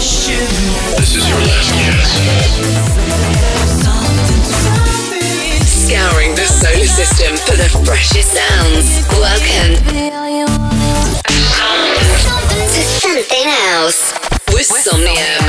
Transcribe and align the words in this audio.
This 0.00 1.14
is 1.14 1.28
your 1.28 1.38
last 1.40 1.68
chance. 1.76 2.08
Scouring 5.60 6.34
the 6.34 6.46
solar 6.46 6.86
system 6.86 7.36
for 7.36 7.54
the 7.58 7.68
freshest 7.84 8.32
sounds. 8.32 9.06
Welcome 9.10 9.76
to 12.72 12.82
something 12.82 13.46
else 13.74 14.14
with 14.48 14.64
Somnium. 14.64 15.44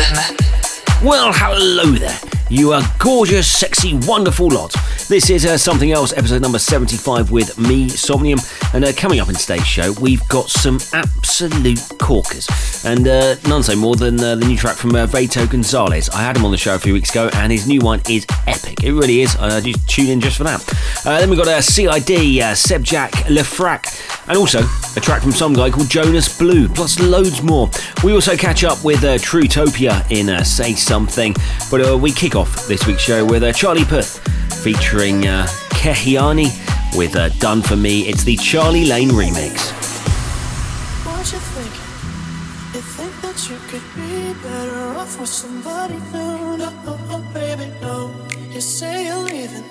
Well, 1.01 1.31
hello 1.31 1.85
there. 1.93 2.40
You 2.51 2.73
are 2.73 2.81
gorgeous, 2.99 3.49
sexy, 3.49 3.97
wonderful 4.01 4.49
lot. 4.49 4.75
This 5.07 5.29
is 5.29 5.45
uh, 5.45 5.57
Something 5.57 5.93
Else, 5.93 6.11
episode 6.11 6.41
number 6.41 6.59
75 6.59 7.31
with 7.31 7.57
me, 7.57 7.87
Somnium. 7.87 8.39
And 8.73 8.83
uh, 8.83 8.91
coming 8.91 9.21
up 9.21 9.29
in 9.29 9.35
today's 9.35 9.65
show, 9.65 9.93
we've 10.01 10.27
got 10.27 10.49
some 10.49 10.77
absolute 10.91 11.79
corkers. 11.97 12.49
And 12.83 13.07
uh, 13.07 13.35
none 13.47 13.63
so 13.63 13.77
more 13.77 13.95
than 13.95 14.19
uh, 14.19 14.35
the 14.35 14.45
new 14.45 14.57
track 14.57 14.75
from 14.75 14.93
uh, 14.95 15.07
Gonzalez. 15.07 16.09
I 16.09 16.23
had 16.23 16.35
him 16.35 16.43
on 16.43 16.51
the 16.51 16.57
show 16.57 16.75
a 16.75 16.79
few 16.79 16.91
weeks 16.91 17.11
ago, 17.11 17.29
and 17.35 17.53
his 17.53 17.67
new 17.67 17.79
one 17.79 18.01
is 18.09 18.25
epic. 18.47 18.83
It 18.83 18.91
really 18.91 19.21
is. 19.21 19.37
Uh, 19.37 19.61
just 19.61 19.87
tune 19.87 20.07
in 20.07 20.19
just 20.19 20.35
for 20.35 20.43
that. 20.43 20.61
Uh, 21.05 21.19
then 21.19 21.29
we've 21.29 21.39
got 21.39 21.47
uh, 21.47 21.61
CID, 21.61 22.41
uh, 22.41 22.53
Seb 22.53 22.83
Jack, 22.83 23.11
Lefrak, 23.29 24.27
and 24.27 24.37
also 24.37 24.59
a 24.95 24.99
track 24.99 25.21
from 25.21 25.31
some 25.31 25.53
guy 25.53 25.69
called 25.69 25.89
Jonas 25.89 26.37
Blue, 26.37 26.67
plus 26.67 26.99
loads 26.99 27.41
more. 27.41 27.69
We 28.03 28.13
also 28.13 28.35
catch 28.35 28.63
up 28.63 28.83
with 28.83 29.03
uh, 29.03 29.17
Trutopia 29.17 30.09
in 30.09 30.29
uh, 30.29 30.43
Say 30.43 30.73
Something, 30.73 31.35
but 31.69 31.85
uh, 31.85 31.97
we 31.97 32.11
kick 32.11 32.35
off 32.35 32.40
this 32.67 32.85
week's 32.87 33.01
show 33.01 33.25
with 33.25 33.43
uh, 33.43 33.51
Charlie 33.53 33.85
Puth 33.85 34.19
featuring 34.63 35.27
uh, 35.27 35.45
Kehlani 35.71 36.49
with 36.97 37.15
uh, 37.15 37.29
Done 37.39 37.61
For 37.61 37.75
Me. 37.75 38.01
It's 38.07 38.23
the 38.23 38.35
Charlie 38.37 38.85
Lane 38.85 39.09
remix. 39.09 39.71
What 41.05 41.31
you 41.31 41.39
think? 41.39 41.73
You 42.73 42.81
think 42.81 43.21
that 43.21 43.49
you 43.49 43.57
could 43.69 43.83
be 43.95 44.33
better 44.41 44.99
off 44.99 45.19
with 45.19 45.29
somebody 45.29 45.95
new? 46.13 46.57
No, 46.57 47.25
baby, 47.33 47.71
no. 47.81 48.13
You 48.49 48.61
say 48.61 49.05
you're 49.07 49.17
leaving. 49.17 49.70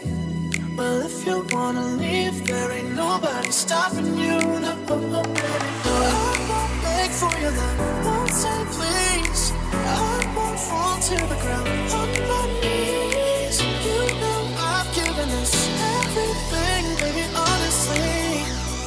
Well, 0.80 1.02
if 1.02 1.26
you 1.26 1.44
wanna 1.50 1.84
leave, 2.00 2.46
there 2.46 2.72
ain't 2.72 2.94
nobody 2.96 3.50
stopping 3.50 4.16
you. 4.16 4.38
No, 4.64 4.72
baby, 4.88 5.08
no. 5.12 5.20
I 5.20 6.32
won't 6.48 6.72
beg 6.84 7.10
for 7.20 7.32
your 7.42 7.52
love. 7.60 8.06
Won't 8.06 8.32
say 8.42 8.60
please. 8.76 9.52
I 9.76 10.32
won't 10.34 10.58
fall 10.58 10.96
to 11.08 11.16
the 11.32 11.38
ground 11.44 11.68
on 12.00 12.08
my 12.30 12.44
knees. 12.62 13.60
You 13.60 14.00
know 14.22 14.40
I've 14.72 14.88
given 14.96 15.28
this 15.36 15.52
everything, 16.00 16.84
baby. 17.02 17.24
Honestly, 17.44 18.40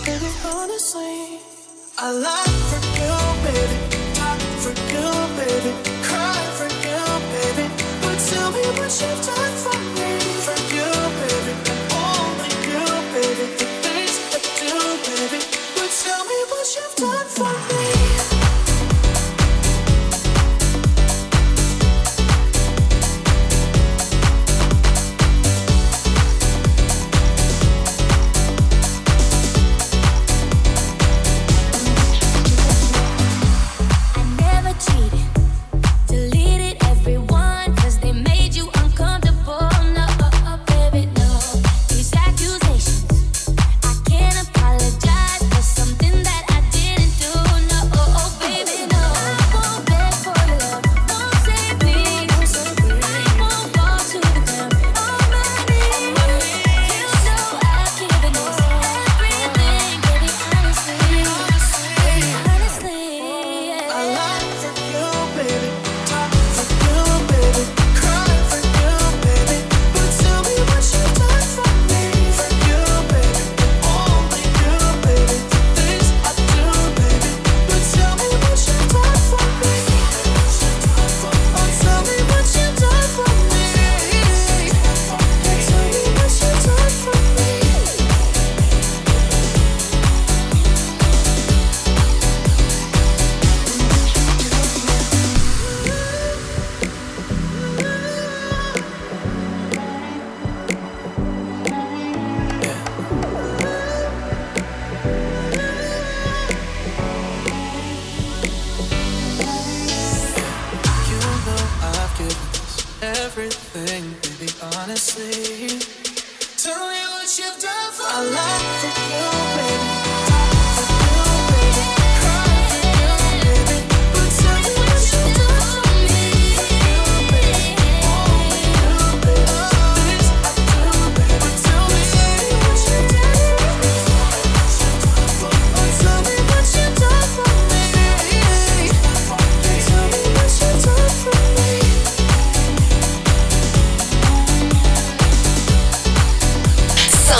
baby, 0.07 0.29
honestly. 0.49 1.37
I 1.99 2.09
lie 2.25 2.53
for 2.69 2.81
you, 2.97 3.13
baby. 3.45 3.77
Die 4.17 4.39
for 4.63 4.73
you, 4.93 5.09
baby. 5.37 5.71
Cry 6.09 6.41
for 6.57 6.69
you, 6.87 7.01
baby. 7.37 7.65
But 8.01 8.17
tell 8.29 8.49
me 8.51 8.65
what 8.81 8.91
you've 8.99 9.25
done 9.29 9.55
for 9.61 9.77
me. 9.77 9.82
You've 17.37 17.82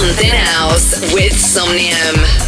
Something 0.04 0.34
else 0.34 1.14
with 1.14 1.32
Somnium. 1.40 2.43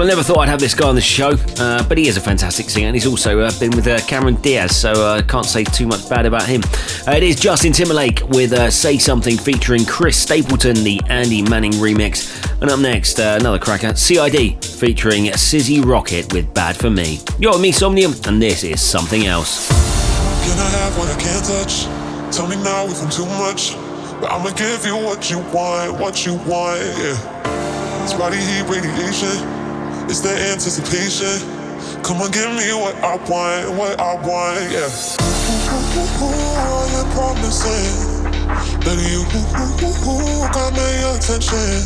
Well, 0.00 0.08
I 0.08 0.12
never 0.12 0.22
thought 0.22 0.38
I'd 0.38 0.48
have 0.48 0.60
this 0.60 0.74
guy 0.74 0.88
on 0.88 0.94
the 0.94 1.02
show, 1.02 1.32
uh, 1.58 1.86
but 1.86 1.98
he 1.98 2.08
is 2.08 2.16
a 2.16 2.22
fantastic 2.22 2.70
singer 2.70 2.86
and 2.86 2.96
he's 2.96 3.06
also 3.06 3.40
uh, 3.40 3.52
been 3.60 3.70
with 3.72 3.86
uh, 3.86 4.00
Cameron 4.06 4.36
Diaz, 4.36 4.74
so 4.74 4.92
I 4.92 5.18
uh, 5.18 5.22
can't 5.24 5.44
say 5.44 5.62
too 5.62 5.86
much 5.86 6.08
bad 6.08 6.24
about 6.24 6.46
him. 6.46 6.62
Uh, 7.06 7.10
it 7.10 7.22
is 7.22 7.38
Justin 7.38 7.74
Timberlake 7.74 8.22
with 8.28 8.54
uh, 8.54 8.70
Say 8.70 8.96
Something 8.96 9.36
featuring 9.36 9.84
Chris 9.84 10.16
Stapleton, 10.16 10.84
the 10.84 11.02
Andy 11.10 11.42
Manning 11.42 11.72
remix. 11.72 12.32
And 12.62 12.70
up 12.70 12.80
next, 12.80 13.18
another 13.18 13.58
cracker, 13.58 13.94
CID 13.94 14.64
featuring 14.64 15.26
Sizzy 15.36 15.82
Rocket 15.82 16.32
with 16.32 16.54
Bad 16.54 16.76
For 16.76 16.88
Me. 16.88 17.18
You're 17.38 17.58
me, 17.58 17.70
Somnium, 17.70 18.14
and 18.24 18.40
this 18.40 18.64
is 18.64 18.80
something 18.80 19.26
else. 19.26 19.68
Can 19.68 20.58
I 20.58 20.70
have 20.78 20.96
what 20.96 21.10
I 21.10 21.20
can't 21.20 21.44
touch? 21.44 21.84
Tell 22.34 22.48
me 22.48 22.56
now 22.64 22.86
if 22.86 23.02
I'm 23.02 23.10
too 23.10 23.26
much. 23.26 23.74
But 24.18 24.32
I'ma 24.32 24.50
give 24.52 24.86
you 24.86 24.96
what 24.96 25.30
you 25.30 25.40
want, 25.52 26.00
what 26.00 26.24
you 26.24 26.36
want, 26.48 26.80
yeah. 26.96 28.02
It's 28.02 28.14
body 28.14 28.38
heat 28.38 28.62
radiation. 28.62 29.59
It's 30.10 30.18
the 30.22 30.34
anticipation. 30.50 31.38
Come 32.02 32.20
on, 32.20 32.32
give 32.32 32.50
me 32.58 32.74
what 32.74 32.96
I 32.98 33.14
want, 33.30 33.78
what 33.78 33.94
I 34.00 34.14
want, 34.26 34.58
yeah. 34.74 34.90
Ooh, 35.22 36.26
All 36.26 36.90
your 36.90 37.06
promising, 37.14 38.26
baby, 38.82 39.06
you 39.06 39.22
got 40.50 40.74
my 40.74 41.14
attention. 41.14 41.78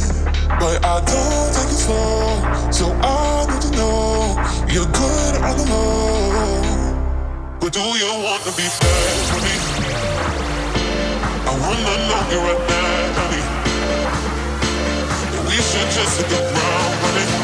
But 0.56 0.80
I 0.86 1.04
don't 1.04 1.52
take 1.52 1.68
it 1.68 1.76
slow, 1.84 2.72
so 2.72 2.96
I 3.04 3.44
need 3.52 3.60
to 3.60 3.70
know 3.76 4.40
you're 4.72 4.88
good 4.88 5.34
on 5.44 5.58
the 5.58 5.66
low. 5.68 6.96
But 7.60 7.74
do 7.74 7.80
you 7.80 8.08
wanna 8.24 8.52
be 8.56 8.64
bad 8.80 9.16
for 9.28 9.40
me? 9.44 9.54
I 11.44 11.52
wanna 11.60 11.94
know 12.08 12.22
you 12.32 12.40
right 12.40 12.68
now, 12.72 13.20
honey. 13.20 13.44
We 15.44 15.56
should 15.60 15.90
just 15.92 16.16
hit 16.22 16.28
the 16.30 16.40
ground 16.40 17.02
running. 17.04 17.43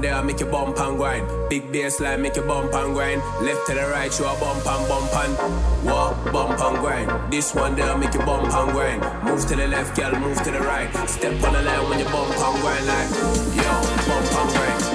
baseline, 0.00 0.24
make 0.26 0.40
you 0.40 0.46
bump 0.46 0.78
and 0.80 0.96
grind. 0.96 1.26
Big 1.50 1.70
bass 1.72 2.00
line, 2.00 2.22
make 2.22 2.36
you 2.36 2.42
bump 2.42 2.72
and 2.72 2.94
grind. 2.94 3.22
Left 3.42 3.66
to 3.66 3.74
the 3.74 3.86
right, 3.92 4.18
you 4.18 4.24
a 4.24 4.40
bump 4.40 4.66
and 4.66 4.88
bump 4.88 5.14
and 5.14 5.86
walk, 5.86 6.32
bump 6.32 6.60
and 6.60 6.78
grind. 6.78 7.32
This 7.32 7.54
one 7.54 7.76
there, 7.76 7.90
I 7.90 7.96
make 7.96 8.14
you 8.14 8.20
bump 8.20 8.52
and 8.52 8.72
grind. 8.72 9.02
Move 9.24 9.46
to 9.46 9.56
the 9.56 9.68
left, 9.68 9.96
girl, 9.96 10.18
move 10.18 10.42
to 10.42 10.50
the 10.50 10.60
right. 10.60 10.90
Step 11.08 11.42
on 11.44 11.52
the 11.52 11.62
line 11.62 11.88
when 11.88 11.98
you 11.98 12.06
bump 12.06 12.30
and 12.30 12.60
grind 12.60 12.86
like 12.86 13.10
yo, 13.56 13.70
bump 14.08 14.32
and 14.32 14.50
grind. 14.56 14.89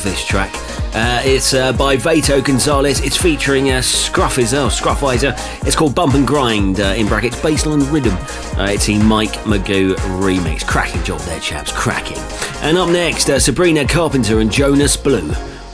Love 0.00 0.12
this 0.12 0.24
track. 0.24 0.50
Uh, 0.94 1.20
it's 1.24 1.52
uh, 1.52 1.72
by 1.74 1.94
Veto 1.96 2.40
Gonzalez. 2.40 3.00
It's 3.00 3.16
featuring 3.16 3.70
uh, 3.70 3.80
Scruffizer, 3.80 4.64
oh, 4.64 4.68
Scruffizer. 4.68 5.34
It's 5.66 5.76
called 5.76 5.94
Bump 5.94 6.14
and 6.14 6.26
Grind, 6.26 6.80
uh, 6.80 6.94
in 6.96 7.06
brackets, 7.06 7.36
Baseline 7.36 7.90
Rhythm. 7.92 8.14
Uh, 8.58 8.70
it's 8.70 8.88
a 8.88 8.98
Mike 8.98 9.32
Magoo 9.44 9.94
remix. 10.18 10.66
Cracking 10.66 11.02
job 11.04 11.20
there, 11.20 11.40
chaps, 11.40 11.70
cracking. 11.72 12.18
And 12.62 12.78
up 12.78 12.88
next, 12.88 13.28
uh, 13.28 13.38
Sabrina 13.38 13.86
Carpenter 13.86 14.40
and 14.40 14.50
Jonas 14.50 14.96
Blue 14.96 15.28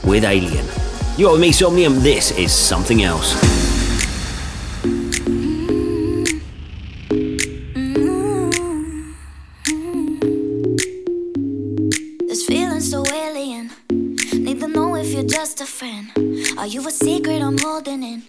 with 0.04 0.25
Alien. 0.25 0.66
You're 1.16 1.33
with 1.33 1.40
me, 1.40 1.52
Somnium. 1.52 2.00
This 2.00 2.37
is 2.37 2.52
something 2.52 3.02
else. 3.02 3.35
This 12.28 12.45
feeling 12.45 12.80
so 12.80 13.04
alien. 13.06 13.71
You're 15.16 15.25
just 15.25 15.62
a 15.62 15.66
friend. 15.66 16.12
Are 16.58 16.66
you 16.66 16.87
a 16.87 16.90
secret 16.90 17.40
I'm 17.40 17.56
holding 17.56 18.02
in? 18.02 18.23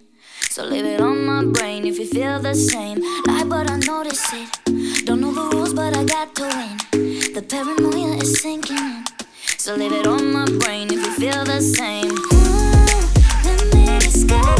So 0.49 0.63
leave 0.63 0.85
it 0.85 1.01
on 1.01 1.25
my 1.25 1.43
brain 1.43 1.85
if 1.85 1.99
you 1.99 2.05
feel 2.05 2.39
the 2.39 2.55
same. 2.55 3.01
Lie, 3.27 3.43
but 3.43 3.69
I 3.69 3.77
notice 3.79 4.25
it. 4.31 5.05
Don't 5.05 5.19
know 5.19 5.33
the 5.33 5.53
rules, 5.53 5.73
but 5.73 5.97
I 5.97 6.05
got 6.05 6.33
to 6.35 6.43
win. 6.43 6.77
The 7.33 7.41
paranoia 7.41 8.15
is 8.23 8.41
sinking 8.41 8.77
in. 8.77 9.03
So 9.57 9.75
leave 9.75 9.91
it 9.91 10.07
on 10.07 10.31
my 10.31 10.45
brain 10.45 10.87
if 10.89 11.05
you 11.05 11.11
feel 11.11 11.43
the 11.43 11.59
same. 11.59 12.15
Mm, 12.15 13.43
let 13.43 13.75
me 13.75 13.99
discover 13.99 14.56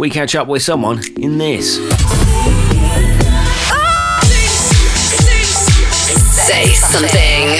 we 0.00 0.08
catch 0.08 0.34
up 0.34 0.48
with 0.48 0.62
someone 0.62 0.98
in 1.18 1.36
this. 1.36 1.74
Say 6.46 6.72
something. 6.72 7.58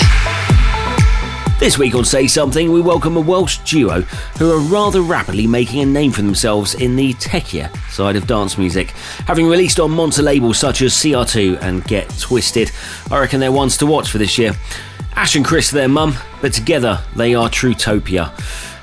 This 1.58 1.76
week 1.76 1.94
on 1.94 2.06
Say 2.06 2.26
Something, 2.26 2.72
we 2.72 2.80
welcome 2.80 3.18
a 3.18 3.20
Welsh 3.20 3.58
duo 3.58 4.00
who 4.38 4.50
are 4.52 4.58
rather 4.58 5.02
rapidly 5.02 5.46
making 5.46 5.82
a 5.82 5.86
name 5.86 6.12
for 6.12 6.22
themselves 6.22 6.74
in 6.76 6.96
the 6.96 7.12
techier 7.14 7.70
side 7.90 8.16
of 8.16 8.26
dance 8.26 8.56
music. 8.56 8.92
Having 9.26 9.48
released 9.48 9.78
on 9.78 9.90
monster 9.90 10.22
labels 10.22 10.56
such 10.56 10.80
as 10.80 10.94
CR2 10.94 11.60
and 11.60 11.84
Get 11.84 12.08
Twisted, 12.18 12.70
I 13.10 13.20
reckon 13.20 13.40
they're 13.40 13.52
ones 13.52 13.76
to 13.76 13.86
watch 13.86 14.10
for 14.10 14.16
this 14.16 14.38
year. 14.38 14.54
Ash 15.14 15.36
and 15.36 15.44
Chris 15.44 15.72
are 15.72 15.76
their 15.76 15.88
mum, 15.88 16.14
but 16.40 16.54
together 16.54 17.00
they 17.14 17.34
are 17.34 17.50
Trutopia. 17.50 18.32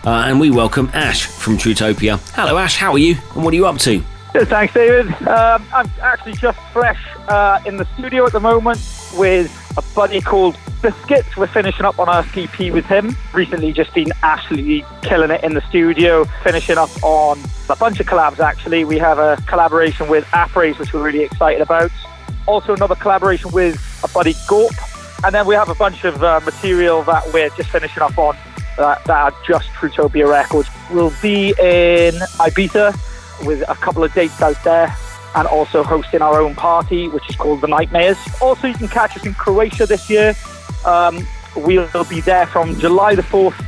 Uh, 0.06 0.26
and 0.28 0.40
we 0.40 0.50
welcome 0.50 0.90
Ash 0.94 1.26
from 1.26 1.58
Trutopia. 1.58 2.20
Hello 2.34 2.58
Ash, 2.58 2.76
how 2.76 2.92
are 2.94 2.98
you? 2.98 3.18
And 3.36 3.44
what 3.44 3.54
are 3.54 3.58
you 3.58 3.68
up 3.68 3.78
to? 3.80 4.04
Good, 4.34 4.48
thanks, 4.48 4.74
David. 4.74 5.08
Um, 5.28 5.66
I'm 5.74 5.90
actually 6.02 6.34
just 6.34 6.60
fresh 6.72 7.02
uh, 7.28 7.60
in 7.66 7.78
the 7.78 7.86
studio 7.98 8.26
at 8.26 8.34
the 8.34 8.40
moment 8.40 8.80
with 9.16 9.52
a 9.78 9.96
buddy 9.96 10.22
called 10.22 10.58
Biscuits. 10.82 11.36
We're 11.36 11.48
finishing 11.48 11.86
up 11.86 11.98
on 11.98 12.08
our 12.08 12.26
EP 12.36 12.72
with 12.72 12.86
him. 12.86 13.16
Recently, 13.34 13.74
just 13.74 13.94
been 13.94 14.12
absolutely 14.24 14.86
killing 15.02 15.32
it 15.32 15.44
in 15.44 15.54
the 15.56 15.62
studio. 15.62 16.26
Finishing 16.44 16.78
up 16.78 16.92
on 17.04 17.40
a 17.70 17.76
bunch 17.76 18.00
of 18.00 18.06
collabs. 18.06 18.40
Actually, 18.40 18.86
we 18.86 18.98
have 19.00 19.18
a 19.18 19.38
collaboration 19.48 20.08
with 20.08 20.28
Appraise, 20.34 20.78
which 20.78 20.94
we're 20.94 21.04
really 21.04 21.24
excited 21.24 21.62
about. 21.62 21.92
Also, 22.46 22.74
another 22.74 22.96
collaboration 22.96 23.52
with 23.52 23.76
a 24.04 24.08
buddy 24.14 24.36
Gorp, 24.48 24.74
and 25.26 25.34
then 25.34 25.48
we 25.48 25.56
have 25.56 25.70
a 25.70 25.76
bunch 25.76 26.04
of 26.04 26.22
uh, 26.24 26.40
material 26.46 27.02
that 27.04 27.24
we're 27.34 27.50
just 27.50 27.70
finishing 27.70 28.04
up 28.04 28.18
on. 28.18 28.38
That, 28.78 29.04
that 29.06 29.34
are 29.34 29.36
just 29.48 29.70
Trutopia 29.70 30.30
Records. 30.30 30.70
We'll 30.92 31.14
be 31.22 31.50
in 31.60 32.14
Ibiza 32.40 33.46
with 33.46 33.68
a 33.68 33.76
couple 33.76 34.04
of 34.04 34.14
dates 34.14 34.42
out 34.42 34.64
there 34.64 34.96
and 35.36 35.48
also 35.48 35.84
hosting 35.84 36.22
our 36.22 36.42
own 36.42 36.56
party, 36.56 37.08
which 37.10 37.30
is 37.30 37.36
called 37.36 37.62
The 37.62 37.68
Nightmares. 37.68 38.18
Also, 38.42 38.68
you 38.68 38.74
can 38.74 38.88
catch 38.88 39.16
us 39.18 39.26
in 39.26 39.34
Croatia 39.34 39.86
this 39.86 40.10
year. 40.10 40.36
Um, 40.86 41.26
we'll 41.56 42.06
be 42.06 42.22
there 42.22 42.48
from 42.48 42.80
July 42.80 43.16
the 43.16 43.22
4th 43.24 43.64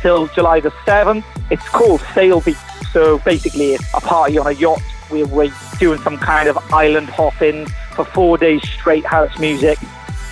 till 0.00 0.28
July 0.28 0.60
the 0.60 0.70
7th. 0.86 1.24
It's 1.50 1.68
called 1.68 2.00
Sail 2.14 2.40
Beach. 2.40 2.56
So 2.92 3.18
basically, 3.18 3.74
it's 3.74 3.94
a 3.94 4.00
party 4.00 4.38
on 4.38 4.46
a 4.46 4.52
yacht. 4.52 4.82
We're, 5.10 5.26
we're 5.26 5.52
doing 5.78 6.00
some 6.00 6.18
kind 6.18 6.48
of 6.48 6.56
island 6.72 7.08
hopping 7.08 7.66
for 7.94 8.04
four 8.04 8.38
days 8.38 8.62
straight 8.68 9.04
house 9.04 9.38
music. 9.38 9.78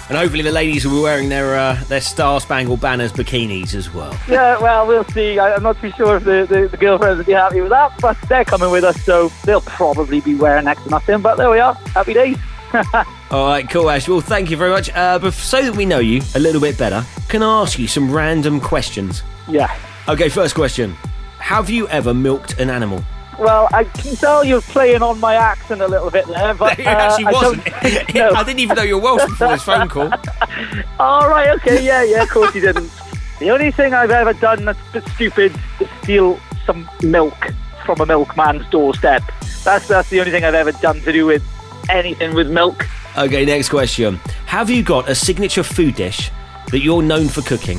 And 0.08 0.16
hopefully 0.16 0.42
the 0.42 0.52
ladies 0.52 0.86
will 0.86 0.94
be 0.96 1.02
wearing 1.02 1.28
their 1.28 1.54
uh, 1.58 1.82
their 1.84 2.00
Star 2.00 2.40
Spangled 2.40 2.80
Banners 2.80 3.12
bikinis 3.12 3.74
as 3.74 3.92
well. 3.92 4.16
Yeah, 4.26 4.58
well, 4.58 4.86
we'll 4.86 5.04
see. 5.04 5.38
I- 5.38 5.54
I'm 5.54 5.62
not 5.62 5.78
too 5.80 5.90
sure 5.92 6.16
if 6.16 6.24
the, 6.24 6.46
the, 6.48 6.68
the 6.68 6.76
girlfriends 6.78 7.18
will 7.18 7.24
be 7.26 7.32
happy 7.32 7.60
with 7.60 7.70
that, 7.70 7.92
but 8.00 8.16
they're 8.28 8.44
coming 8.44 8.70
with 8.70 8.84
us, 8.84 8.98
so 9.04 9.30
they'll 9.44 9.60
probably 9.60 10.20
be 10.22 10.34
wearing 10.34 10.64
next 10.64 10.84
to 10.84 10.88
nothing. 10.90 11.20
But 11.20 11.36
there 11.36 11.50
we 11.50 11.58
are. 11.60 11.74
Happy 11.74 12.14
days. 12.14 12.38
All 13.30 13.46
right, 13.48 13.68
cool, 13.68 13.90
Ash. 13.90 14.08
Well, 14.08 14.20
thank 14.22 14.50
you 14.50 14.56
very 14.56 14.70
much. 14.70 14.90
Uh, 14.94 15.18
but 15.18 15.34
so 15.34 15.60
that 15.62 15.76
we 15.76 15.84
know 15.84 15.98
you 15.98 16.22
a 16.34 16.38
little 16.38 16.60
bit 16.60 16.78
better, 16.78 17.04
can 17.28 17.42
I 17.42 17.60
ask 17.62 17.78
you 17.78 17.86
some 17.86 18.10
random 18.10 18.60
questions? 18.60 19.22
Yeah. 19.46 19.74
Okay, 20.08 20.30
first 20.30 20.54
question: 20.54 20.92
Have 21.38 21.68
you 21.68 21.86
ever 21.88 22.14
milked 22.14 22.58
an 22.58 22.70
animal? 22.70 23.04
Well, 23.38 23.68
I 23.72 23.84
can 23.84 24.16
tell 24.16 24.44
you're 24.44 24.60
playing 24.60 25.00
on 25.02 25.20
my 25.20 25.34
accent 25.34 25.80
a 25.80 25.86
little 25.86 26.10
bit 26.10 26.26
there, 26.26 26.54
but 26.54 26.78
it 26.78 26.86
actually 26.86 27.26
uh, 27.26 27.28
I 27.28 27.32
wasn't. 27.32 27.62
think- 27.62 28.14
no. 28.14 28.30
I 28.30 28.42
didn't 28.44 28.60
even 28.60 28.76
know 28.76 28.82
you 28.82 28.96
were 28.98 29.02
Welsh 29.16 29.26
before 29.26 29.48
this 29.48 29.62
phone 29.62 29.88
call. 29.88 30.10
All 30.98 31.28
right, 31.28 31.48
okay, 31.60 31.84
yeah, 31.84 32.02
yeah, 32.02 32.22
of 32.24 32.30
course 32.30 32.54
you 32.54 32.60
didn't. 32.60 32.90
The 33.38 33.50
only 33.50 33.70
thing 33.70 33.94
I've 33.94 34.10
ever 34.10 34.32
done 34.32 34.64
that's 34.64 34.78
a 34.88 34.92
bit 34.94 35.08
stupid 35.10 35.54
is 35.80 35.88
steal 36.02 36.40
some 36.66 36.88
milk 37.02 37.52
from 37.86 38.00
a 38.00 38.06
milkman's 38.06 38.68
doorstep. 38.70 39.22
That's 39.64 39.86
that's 39.86 40.10
the 40.10 40.18
only 40.18 40.32
thing 40.32 40.44
I've 40.44 40.54
ever 40.54 40.72
done 40.72 41.00
to 41.02 41.12
do 41.12 41.24
with 41.26 41.42
anything 41.88 42.34
with 42.34 42.50
milk. 42.50 42.86
Okay, 43.16 43.44
next 43.44 43.68
question. 43.68 44.16
Have 44.46 44.68
you 44.68 44.82
got 44.82 45.08
a 45.08 45.14
signature 45.14 45.62
food 45.62 45.94
dish 45.94 46.30
that 46.70 46.80
you're 46.80 47.02
known 47.02 47.28
for 47.28 47.42
cooking? 47.42 47.78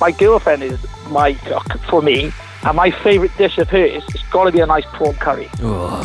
My 0.00 0.10
girlfriend 0.10 0.62
is 0.62 0.78
my 1.10 1.34
cook 1.34 1.78
for 1.88 2.02
me, 2.02 2.32
and 2.64 2.76
my 2.76 2.90
favourite 2.90 3.36
dish 3.38 3.58
of 3.58 3.68
hers 3.68 4.02
has 4.12 4.22
got 4.30 4.44
to 4.44 4.52
be 4.52 4.60
a 4.60 4.66
nice 4.66 4.84
prawn 4.86 5.14
curry. 5.14 5.48
Oh, 5.62 6.02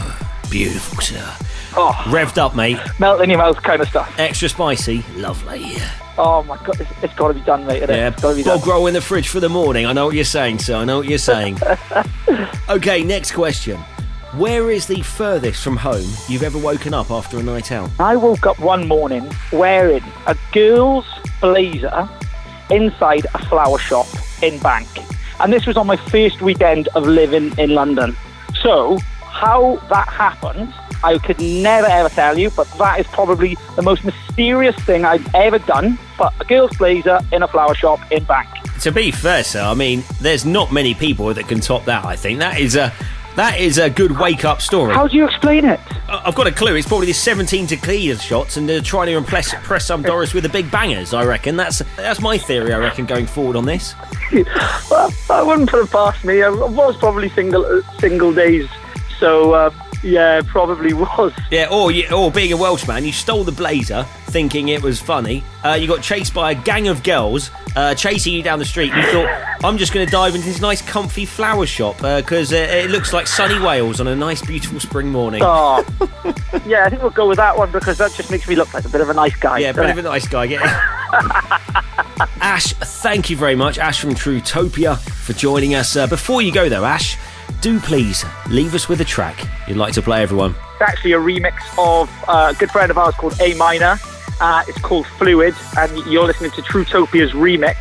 beautiful, 0.50 1.02
sir. 1.02 1.36
Oh, 1.76 1.92
Revved 2.06 2.38
up, 2.38 2.56
mate. 2.56 2.78
melt 3.00 3.22
in 3.22 3.30
your 3.30 3.40
mouth 3.40 3.62
kind 3.64 3.82
of 3.82 3.88
stuff. 3.88 4.14
Extra 4.20 4.48
spicy. 4.50 5.04
Lovely. 5.16 5.76
Oh 6.18 6.44
my 6.44 6.58
god, 6.58 6.80
it's, 6.80 6.92
it's 7.04 7.14
got 7.16 7.30
to 7.30 7.34
be 7.34 7.42
done, 7.42 7.66
mate. 7.66 7.82
Yeah, 7.90 8.10
It's 8.10 8.22
got 8.22 8.30
to 8.32 8.36
be 8.36 8.44
done. 8.44 8.60
bog 8.60 8.68
roll 8.68 8.86
in 8.86 8.94
the 8.94 9.02
fridge 9.02 9.28
for 9.30 9.40
the 9.40 9.50
morning. 9.50 9.88
I 9.88 9.94
know 9.94 10.06
what 10.06 10.14
you're 10.16 10.24
saying, 10.26 10.60
sir. 10.60 10.76
I 10.76 10.86
know 10.86 10.98
what 11.00 11.08
you're 11.10 11.18
saying. 11.18 11.58
okay, 12.70 13.04
next 13.04 13.32
question. 13.32 13.78
Where 14.38 14.70
is 14.72 14.86
the 14.88 15.02
furthest 15.02 15.64
from 15.64 15.78
home 15.78 16.08
you've 16.28 16.44
ever 16.44 16.58
woken 16.60 16.94
up 16.94 17.10
after 17.12 17.38
a 17.38 17.44
night 17.44 17.72
out? 17.72 17.90
I 18.00 18.16
woke 18.16 18.46
up 18.46 18.60
one 18.60 18.88
morning 18.88 19.30
wearing 19.52 20.04
a 20.28 20.36
girl's 20.52 21.06
blazer 21.42 22.08
inside 22.70 23.26
a 23.34 23.46
flower 23.46 23.78
shop 23.78 24.08
in 24.42 24.60
Bank. 24.60 24.88
And 25.40 25.52
this 25.52 25.66
was 25.66 25.78
on 25.78 25.88
my 25.88 25.98
first 25.98 26.42
weekend 26.42 26.88
of 26.96 27.06
living 27.06 27.58
in 27.58 27.72
London. 27.72 28.16
So, 28.62 28.98
how 29.22 29.78
that 29.90 30.08
happened, 30.08 30.74
I 31.04 31.18
could 31.18 31.40
never 31.40 31.88
ever 31.88 32.10
tell 32.10 32.38
you, 32.38 32.50
but 32.52 32.68
that 32.78 33.00
is 33.00 33.08
probably 33.08 33.58
the 33.76 33.82
most 33.82 34.06
mysterious 34.06 34.76
thing 34.86 35.04
I've 35.06 35.28
ever 35.36 35.60
done. 35.60 36.00
But 36.18 36.34
a 36.40 36.46
girl's 36.46 36.76
blazer 36.78 37.20
in 37.32 37.44
a 37.44 37.48
flower 37.48 37.76
shop 37.76 38.00
in 38.12 38.24
Bank. 38.24 38.48
To 38.82 38.92
be 38.92 39.12
fair, 39.12 39.44
sir, 39.44 39.62
I 39.62 39.74
mean, 39.74 40.04
there's 40.22 40.46
not 40.46 40.72
many 40.72 40.94
people 40.94 41.34
that 41.34 41.48
can 41.48 41.60
top 41.60 41.86
that. 41.86 42.06
I 42.06 42.16
think 42.16 42.40
that 42.40 42.60
is 42.60 42.76
a 42.76 42.94
that 43.36 43.60
is 43.60 43.78
a 43.78 43.90
good 43.90 44.18
wake 44.20 44.46
up 44.46 44.62
story. 44.62 44.94
How 44.94 45.08
do 45.08 45.18
you 45.18 45.26
explain 45.26 45.66
it? 45.66 45.80
I- 46.08 46.24
I've 46.26 46.36
got 46.36 46.48
a 46.48 46.52
clue. 46.52 46.76
It's 46.76 46.88
probably 46.88 47.08
the 47.08 47.14
17 47.14 47.68
tequila 47.68 48.18
shots 48.20 48.58
and 48.58 48.68
they're 48.70 48.82
trying 48.82 49.08
to 49.08 49.14
impress 49.14 49.54
impress 49.54 49.86
some 49.88 50.02
Doris 50.04 50.34
with 50.34 50.44
the 50.44 50.50
big 50.50 50.70
bangers. 50.72 51.14
I 51.14 51.24
reckon 51.26 51.56
that's 51.56 51.82
that's 51.98 52.22
my 52.22 52.38
theory. 52.38 52.74
I 52.74 52.78
reckon 52.80 53.06
going 53.06 53.26
forward 53.26 53.56
on 53.56 53.66
this. 53.66 53.96
Well, 54.90 55.14
I 55.30 55.44
wouldn't 55.44 55.70
put 55.70 55.84
it 55.84 55.92
past 55.92 56.24
me. 56.26 56.42
I 56.42 56.50
was 56.50 56.98
probably 56.98 57.30
single 57.30 57.82
single 58.00 58.34
days, 58.34 58.68
so 59.20 59.54
uh, 59.54 59.70
yeah, 60.04 60.42
probably 60.46 60.94
was. 60.94 61.34
Yeah, 61.52 61.68
or 61.72 61.92
or 62.14 62.32
being 62.32 62.54
a 62.54 62.58
Welshman, 62.58 63.06
you 63.06 63.12
stole 63.12 63.44
the 63.44 63.52
blazer 63.52 64.06
thinking 64.34 64.70
it 64.70 64.82
was 64.82 65.00
funny. 65.00 65.44
Uh, 65.64 65.74
you 65.74 65.88
got 65.88 66.02
chased 66.02 66.34
by 66.34 66.52
a 66.52 66.56
gang 66.56 66.88
of 66.88 67.04
girls 67.04 67.52
uh, 67.76 67.94
chasing 67.94 68.34
you 68.34 68.42
down 68.42 68.58
the 68.60 68.66
street. 68.66 68.92
You 68.94 69.04
thought, 69.04 69.58
I'm 69.64 69.78
just 69.78 69.94
going 69.94 70.06
to 70.06 70.12
dive 70.12 70.34
into 70.34 70.48
this 70.48 70.60
nice, 70.60 70.82
comfy 70.82 71.26
flower 71.26 71.66
shop 71.66 71.98
because 71.98 72.52
uh, 72.52 72.56
it 72.56 72.90
looks 72.90 73.14
like 73.14 73.28
sunny 73.28 73.64
Wales 73.64 74.02
on 74.02 74.08
a 74.08 74.16
nice, 74.16 74.44
beautiful 74.44 74.80
spring 74.80 75.10
morning. 75.10 75.42
Oh, 75.44 75.86
yeah, 76.66 76.86
I 76.86 76.90
think 76.90 77.04
we'll 77.04 77.12
go 77.12 77.28
with 77.28 77.38
that 77.38 77.56
one 77.56 77.72
because 77.72 78.00
that 78.00 78.12
just 78.14 78.32
makes 78.32 78.48
me 78.48 78.56
look 78.56 78.74
like 78.74 78.86
a 78.86 78.90
bit 78.90 79.02
of 79.02 79.10
a 79.10 79.14
nice 79.14 79.36
guy. 79.36 79.60
Yeah, 79.60 79.72
bit 79.72 79.82
doesn't 79.82 80.00
of 80.00 80.06
a 80.06 80.10
nice 80.10 80.28
guy. 80.28 80.48
Get 80.48 80.62
Ash, 82.42 82.74
thank 82.74 83.30
you 83.30 83.38
very 83.38 83.56
much, 83.56 83.78
Ash 83.78 84.00
from 84.00 84.16
Trutopia, 84.16 85.00
for 85.00 85.34
joining 85.34 85.76
us. 85.76 85.96
Uh, 85.96 86.08
before 86.08 86.42
you 86.42 86.52
go, 86.52 86.70
though, 86.70 86.86
Ash, 86.86 87.18
do 87.64 87.80
please 87.80 88.26
leave 88.50 88.76
us 88.76 88.90
with 88.90 89.00
a 89.00 89.06
track 89.06 89.48
you'd 89.70 89.78
like 89.78 89.94
to 89.94 90.02
play, 90.02 90.22
everyone. 90.22 90.54
It's 90.74 90.82
actually 90.82 91.14
a 91.14 91.18
remix 91.18 91.54
of 91.78 92.10
uh, 92.28 92.52
a 92.54 92.60
good 92.60 92.70
friend 92.70 92.92
of 92.92 92.98
ours 92.98 93.16
called 93.16 93.40
A 93.40 93.54
Minor. 93.54 93.98
Uh, 94.42 94.66
it's 94.68 94.80
called 94.80 95.08
Fluid, 95.08 95.56
and 95.78 95.98
you're 96.12 96.26
listening 96.26 96.52
to 96.52 96.62
Trutopia's 96.62 97.32
remix. 97.32 97.78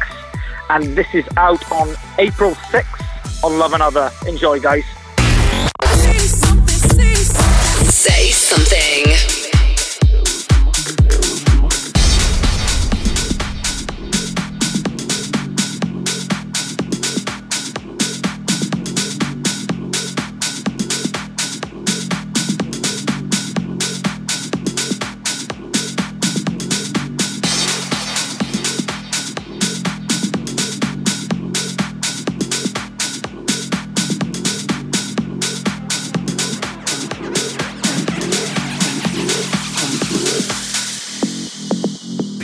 And 0.71 0.97
this 0.97 1.12
is 1.12 1.27
out 1.37 1.68
on 1.73 1.97
April 2.18 2.53
6th 2.53 3.42
on 3.42 3.59
Love 3.59 3.73
and 3.73 3.83
Other. 3.83 4.12
Enjoy, 4.25 4.61
guys. 4.61 4.85
Say 7.90 8.31
something. 8.31 9.32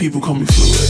People 0.09 0.21
call 0.21 0.33
me 0.33 0.45
fluid. 0.47 0.88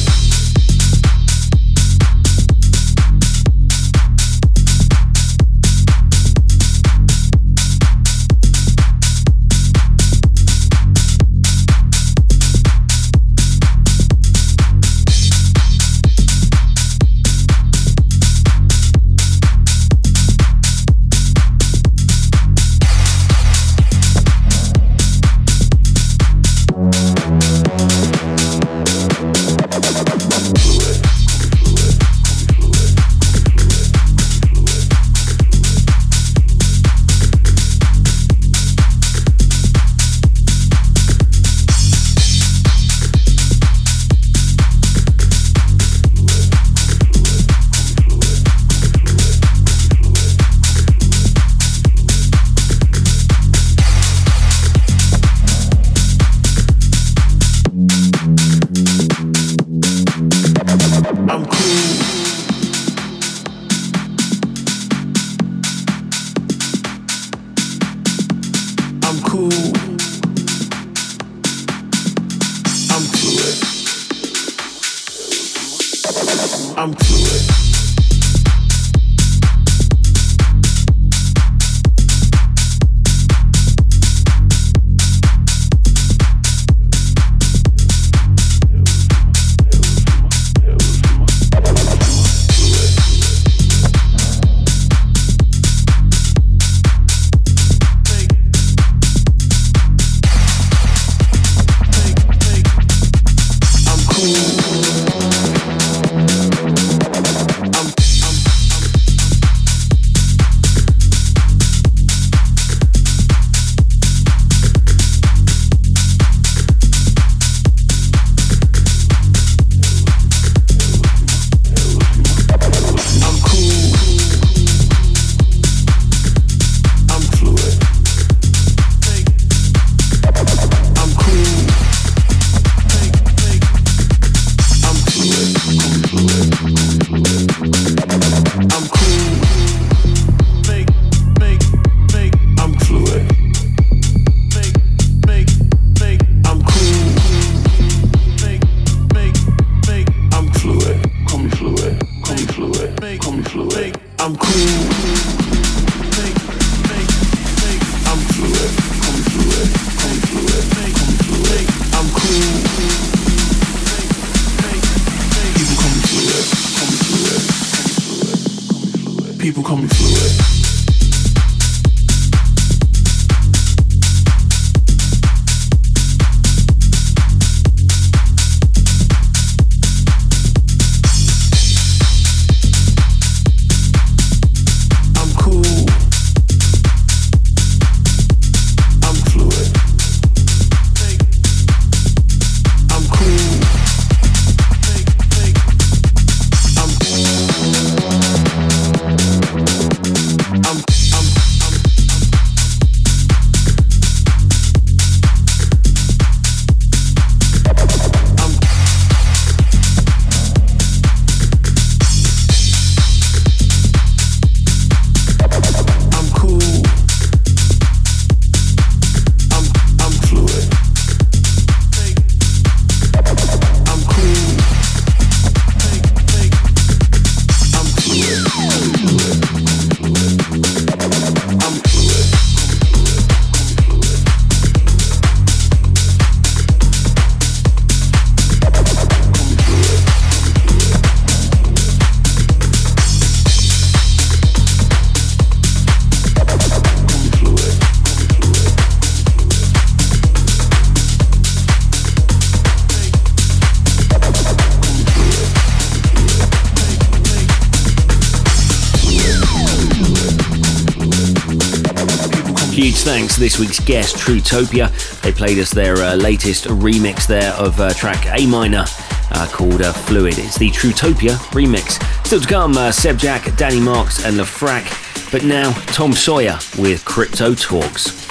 Thanks 263.03 263.35
to 263.35 263.39
this 263.39 263.59
week's 263.59 263.79
guest, 263.79 264.15
Trutopia. 264.15 264.89
They 265.21 265.31
played 265.31 265.57
us 265.59 265.71
their 265.71 265.95
uh, 265.97 266.15
latest 266.15 266.65
remix 266.65 267.27
there 267.27 267.53
of 267.53 267.79
uh, 267.79 267.93
track 267.93 268.25
A 268.38 268.45
minor 268.45 268.85
uh, 269.31 269.47
called 269.51 269.81
uh, 269.81 269.93
Fluid. 269.93 270.38
It's 270.38 270.57
the 270.57 270.69
Trutopia 270.69 271.35
remix. 271.51 272.03
Still 272.25 272.41
to 272.41 272.47
come, 272.47 272.77
uh, 272.77 272.91
Seb 272.91 273.17
Jack, 273.17 273.55
Danny 273.57 273.79
Marks, 273.79 274.25
and 274.25 274.38
LeFrak. 274.38 275.31
But 275.31 275.43
now, 275.43 275.71
Tom 275.88 276.13
Sawyer 276.13 276.57
with 276.77 277.05
Crypto 277.05 277.53
Talks. 277.53 278.28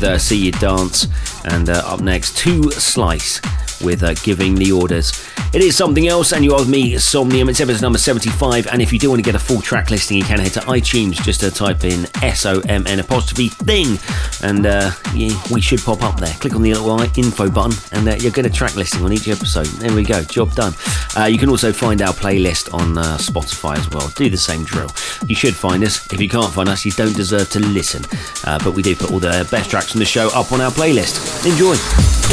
with 0.00 0.08
uh, 0.08 0.18
See 0.18 0.36
You 0.36 0.52
Dance, 0.52 1.08
and 1.44 1.68
uh, 1.68 1.82
up 1.84 2.00
next, 2.00 2.36
Two 2.36 2.70
Slice 2.70 3.40
with 3.82 4.02
uh, 4.02 4.14
Giving 4.14 4.54
the 4.54 4.72
Orders. 4.72 5.09
It 5.52 5.62
is 5.62 5.76
something 5.76 6.06
else, 6.06 6.32
and 6.32 6.44
you 6.44 6.54
are 6.54 6.60
with 6.60 6.68
me, 6.68 6.96
Somnium. 6.96 7.48
It's 7.48 7.60
episode 7.60 7.82
number 7.82 7.98
75, 7.98 8.68
and 8.68 8.80
if 8.80 8.92
you 8.92 9.00
do 9.00 9.08
want 9.10 9.18
to 9.18 9.24
get 9.24 9.34
a 9.34 9.38
full 9.44 9.60
track 9.60 9.90
listing, 9.90 10.16
you 10.16 10.22
can 10.22 10.38
head 10.38 10.52
to 10.52 10.60
iTunes 10.60 11.14
just 11.24 11.40
to 11.40 11.50
type 11.50 11.82
in 11.82 12.06
S 12.22 12.46
O 12.46 12.60
M 12.68 12.86
N 12.86 13.00
apostrophe 13.00 13.48
thing, 13.48 13.98
and 14.44 14.64
uh, 14.64 14.92
yeah, 15.12 15.36
we 15.50 15.60
should 15.60 15.80
pop 15.80 16.04
up 16.04 16.20
there. 16.20 16.32
Click 16.34 16.54
on 16.54 16.62
the 16.62 16.72
little 16.72 17.00
info 17.18 17.50
button, 17.50 17.76
and 17.90 18.08
uh, 18.08 18.14
you'll 18.20 18.30
get 18.30 18.46
a 18.46 18.50
track 18.50 18.76
listing 18.76 19.04
on 19.04 19.12
each 19.12 19.26
episode. 19.26 19.66
There 19.66 19.92
we 19.92 20.04
go, 20.04 20.22
job 20.22 20.54
done. 20.54 20.72
Uh, 21.16 21.24
you 21.24 21.36
can 21.36 21.48
also 21.48 21.72
find 21.72 22.00
our 22.00 22.12
playlist 22.12 22.72
on 22.72 22.96
uh, 22.96 23.16
Spotify 23.18 23.76
as 23.76 23.90
well. 23.90 24.08
Do 24.10 24.30
the 24.30 24.36
same 24.36 24.62
drill. 24.62 24.90
You 25.26 25.34
should 25.34 25.56
find 25.56 25.82
us. 25.82 26.12
If 26.12 26.20
you 26.20 26.28
can't 26.28 26.52
find 26.52 26.68
us, 26.68 26.84
you 26.84 26.92
don't 26.92 27.16
deserve 27.16 27.50
to 27.50 27.58
listen. 27.58 28.04
Uh, 28.44 28.60
but 28.62 28.74
we 28.74 28.84
do 28.84 28.94
put 28.94 29.10
all 29.10 29.18
the 29.18 29.48
best 29.50 29.68
tracks 29.68 29.90
from 29.90 29.98
the 29.98 30.06
show 30.06 30.28
up 30.32 30.52
on 30.52 30.60
our 30.60 30.70
playlist. 30.70 31.44
Enjoy. 31.44 31.74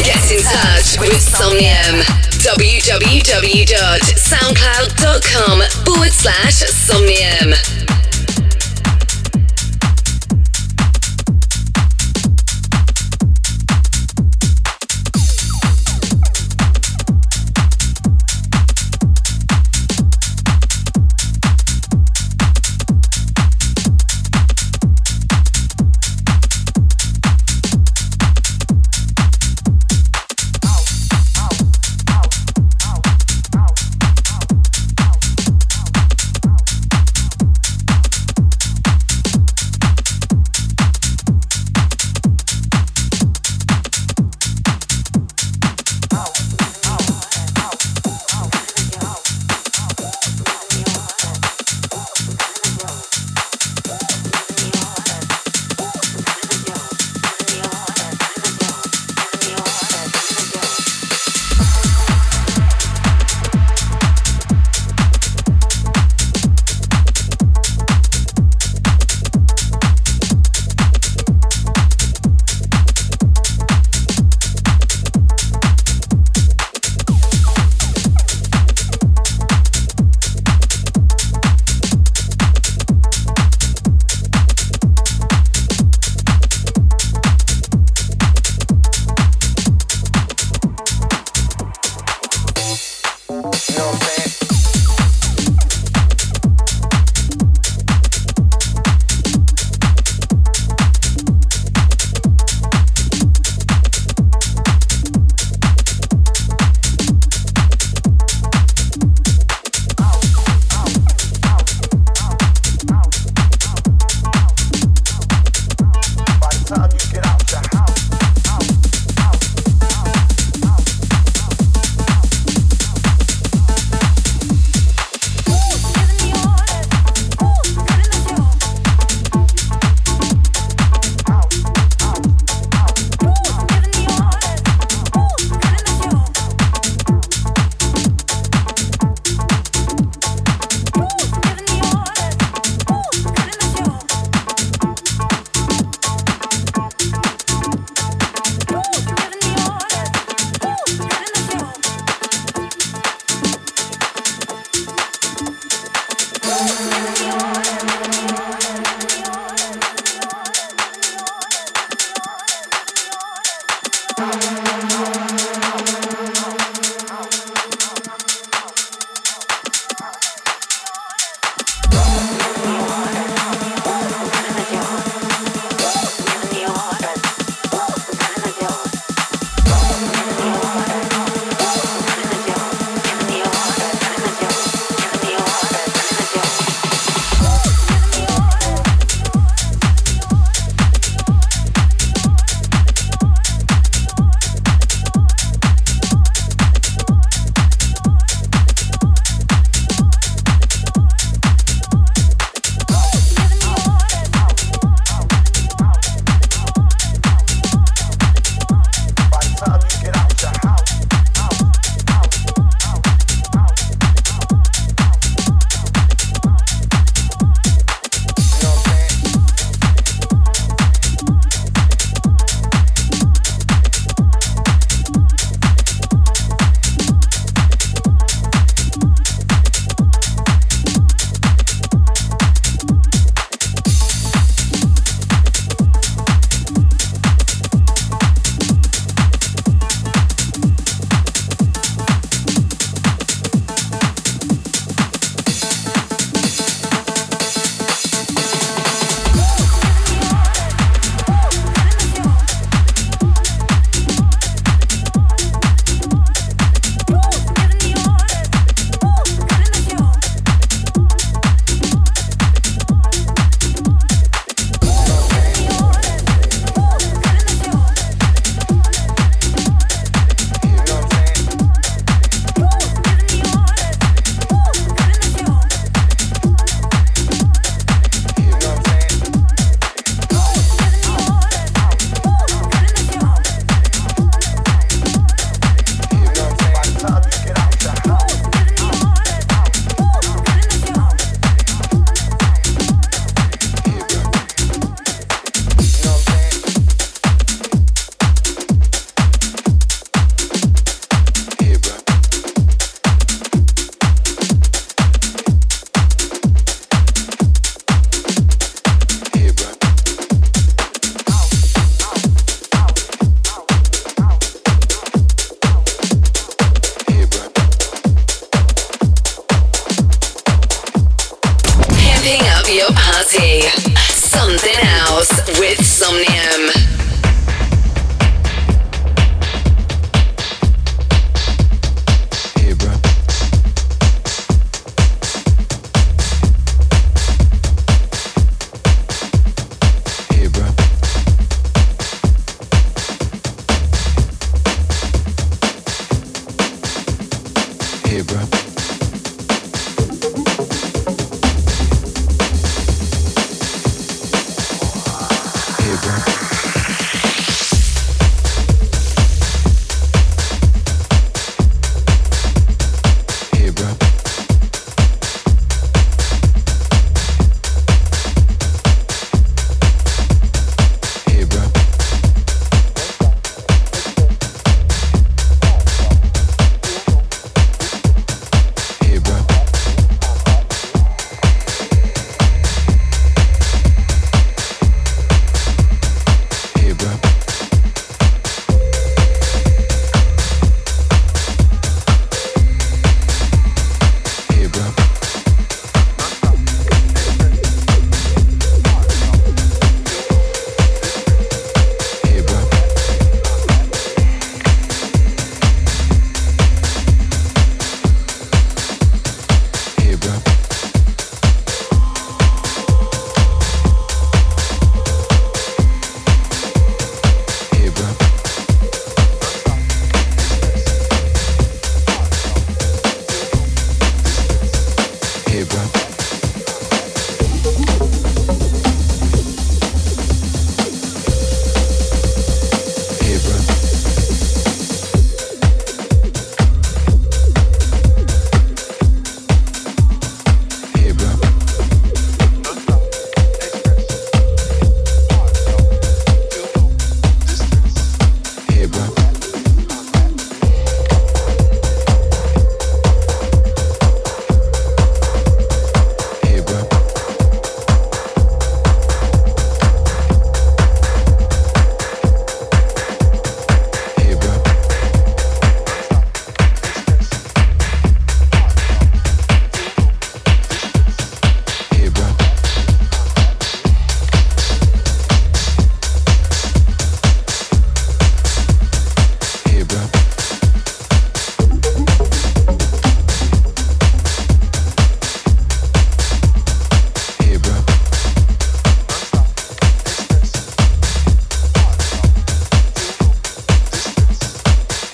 Get 0.04 0.32
in 0.32 0.44
touch 0.44 1.00
with 1.00 1.20
Somnium. 1.20 2.06
www 2.46 3.07
www.soundcloud.com 3.08 5.62
forward 5.86 6.12
slash 6.12 6.56
somnium. 6.56 7.97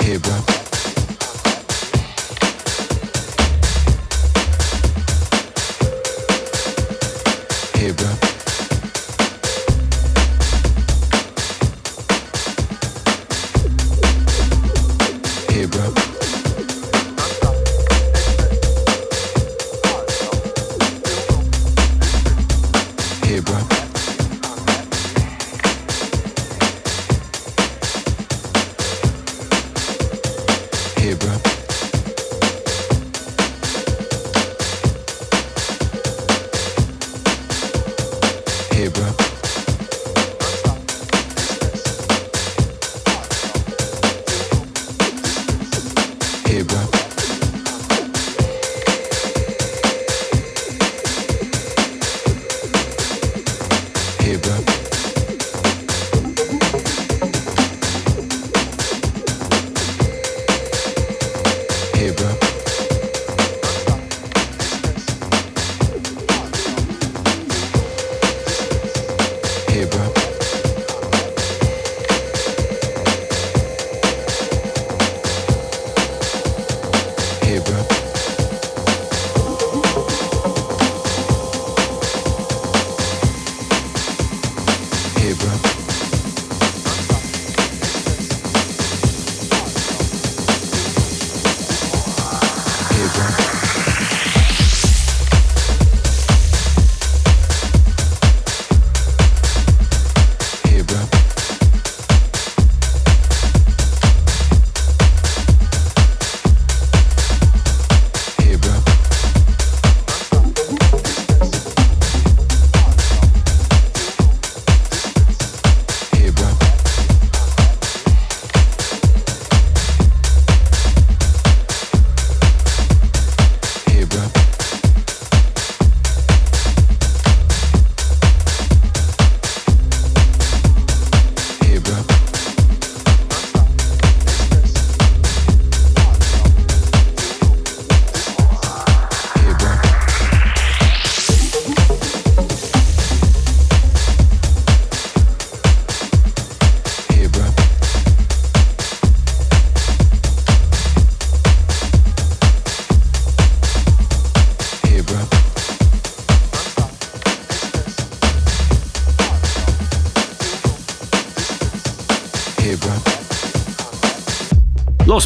here, 0.03 0.19
bro. 0.19 0.62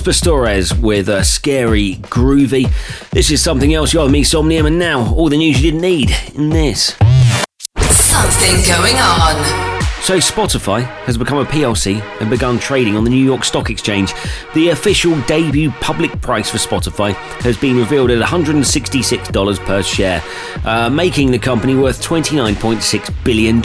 Pastores 0.07 0.71
with 0.79 1.09
a 1.09 1.21
scary 1.21 1.95
groovy. 2.03 2.71
This 3.09 3.29
is 3.29 3.41
something 3.41 3.73
else. 3.73 3.91
You're 3.91 4.07
me, 4.07 4.23
Somnium, 4.23 4.65
and 4.65 4.79
now 4.79 5.13
all 5.13 5.27
the 5.27 5.35
news 5.35 5.61
you 5.61 5.69
didn't 5.69 5.81
need 5.81 6.15
in 6.33 6.47
this. 6.47 6.95
Something 7.89 8.55
going 8.63 8.95
on. 8.95 9.77
So, 10.01 10.17
Spotify 10.19 10.83
has 11.03 11.17
become 11.17 11.39
a 11.39 11.43
PLC 11.43 12.01
and 12.21 12.29
begun 12.29 12.57
trading 12.57 12.95
on 12.95 13.03
the 13.03 13.09
New 13.09 13.21
York 13.21 13.43
Stock 13.43 13.69
Exchange. 13.69 14.13
The 14.53 14.69
official 14.69 15.19
debut 15.23 15.71
public 15.81 16.21
price 16.21 16.49
for 16.49 16.57
Spotify 16.57 17.13
has 17.41 17.57
been 17.57 17.75
revealed 17.75 18.09
at 18.09 18.25
$166 18.25 19.59
per 19.65 19.83
share, 19.83 20.23
uh, 20.63 20.89
making 20.89 21.31
the 21.31 21.39
company 21.39 21.75
worth 21.75 22.01
$29.6 22.01 23.23
billion. 23.25 23.61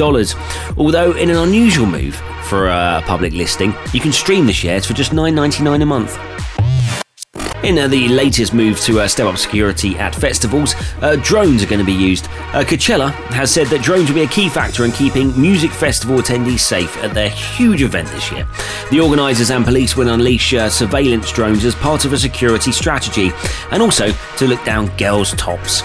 Although, 0.76 1.12
in 1.12 1.30
an 1.30 1.36
unusual 1.36 1.86
move 1.86 2.16
for 2.46 2.66
a 2.66 3.00
public 3.06 3.32
listing, 3.32 3.72
you 3.92 4.00
can 4.00 4.10
stream 4.10 4.46
the 4.46 4.52
shares 4.52 4.84
for 4.84 4.94
just 4.94 5.12
$9.99 5.12 5.80
a 5.80 5.86
month. 5.86 6.31
In 7.72 7.78
uh, 7.78 7.88
the 7.88 8.06
latest 8.08 8.52
move 8.52 8.78
to 8.82 9.00
uh, 9.00 9.08
step 9.08 9.24
up 9.24 9.38
security 9.38 9.96
at 9.96 10.14
festivals, 10.14 10.74
uh, 11.00 11.16
drones 11.22 11.62
are 11.62 11.66
going 11.66 11.78
to 11.78 11.86
be 11.86 11.90
used. 11.94 12.26
Uh, 12.52 12.62
Coachella 12.62 13.10
has 13.30 13.50
said 13.50 13.66
that 13.68 13.80
drones 13.80 14.10
will 14.10 14.16
be 14.16 14.24
a 14.24 14.28
key 14.28 14.50
factor 14.50 14.84
in 14.84 14.92
keeping 14.92 15.28
music 15.40 15.70
festival 15.70 16.18
attendees 16.18 16.60
safe 16.60 16.94
at 16.98 17.14
their 17.14 17.30
huge 17.30 17.80
event 17.80 18.08
this 18.08 18.30
year. 18.30 18.46
The 18.90 19.00
organisers 19.00 19.50
and 19.50 19.64
police 19.64 19.96
will 19.96 20.10
unleash 20.10 20.52
uh, 20.52 20.68
surveillance 20.68 21.32
drones 21.32 21.64
as 21.64 21.74
part 21.74 22.04
of 22.04 22.12
a 22.12 22.18
security 22.18 22.72
strategy, 22.72 23.30
and 23.70 23.80
also 23.80 24.12
to 24.36 24.46
look 24.46 24.62
down 24.66 24.94
girls' 24.98 25.32
tops. 25.36 25.80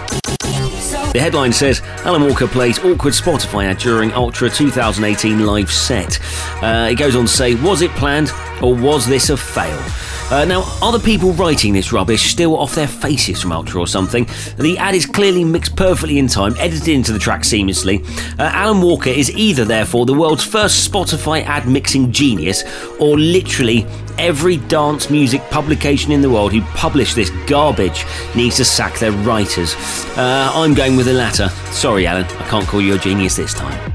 The 1.13 1.21
headline 1.21 1.53
says 1.53 1.81
Alan 2.03 2.27
Walker 2.27 2.47
plays 2.47 2.79
awkward 2.79 3.13
Spotify 3.13 3.63
ad 3.63 3.77
during 3.77 4.11
Ultra 4.11 4.49
2018 4.49 5.45
live 5.45 5.71
set. 5.71 6.19
Uh, 6.61 6.89
it 6.91 6.95
goes 6.95 7.15
on 7.15 7.27
to 7.27 7.31
say, 7.31 7.55
was 7.55 7.81
it 7.81 7.91
planned 7.91 8.33
or 8.61 8.75
was 8.75 9.07
this 9.07 9.29
a 9.29 9.37
fail? 9.37 9.81
Uh, 10.29 10.43
now, 10.43 10.61
are 10.81 10.91
the 10.91 10.99
people 10.99 11.31
writing 11.33 11.71
this 11.71 11.93
rubbish 11.93 12.21
still 12.21 12.57
off 12.57 12.73
their 12.73 12.87
faces 12.87 13.41
from 13.41 13.53
Ultra 13.53 13.79
or 13.79 13.87
something? 13.87 14.27
The 14.57 14.77
ad 14.77 14.93
is 14.93 15.05
clearly 15.05 15.45
mixed 15.45 15.77
perfectly 15.77 16.19
in 16.19 16.27
time, 16.27 16.53
edited 16.59 16.89
into 16.89 17.13
the 17.13 17.19
track 17.19 17.43
seamlessly. 17.43 18.05
Uh, 18.37 18.43
Alan 18.43 18.81
Walker 18.81 19.09
is 19.09 19.31
either, 19.31 19.63
therefore, 19.63 20.05
the 20.05 20.13
world's 20.13 20.43
first 20.43 20.91
Spotify 20.91 21.43
ad 21.43 21.65
mixing 21.69 22.11
genius, 22.11 22.65
or 22.99 23.17
literally 23.17 23.85
every 24.17 24.57
dance 24.57 25.09
music 25.09 25.41
publication 25.49 26.11
in 26.11 26.21
the 26.21 26.29
world 26.29 26.51
who 26.51 26.61
published 26.75 27.15
this 27.15 27.29
garbage 27.47 28.05
needs 28.35 28.57
to 28.57 28.65
sack 28.65 28.99
their 28.99 29.13
writers. 29.13 29.75
Uh, 30.17 30.51
I'm 30.53 30.73
going 30.73 30.97
with 30.97 31.05
the 31.05 31.13
latter. 31.13 31.47
Sorry, 31.71 32.05
Alan, 32.05 32.25
I 32.25 32.47
can't 32.49 32.67
call 32.67 32.81
you 32.81 32.95
a 32.95 32.97
genius 32.97 33.37
this 33.37 33.53
time. 33.53 33.93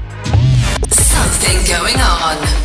Something 0.89 1.57
going 1.67 1.97
on. 1.99 2.62